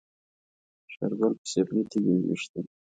[0.91, 2.59] شېرګل په سيرلي تيږې وويشتې.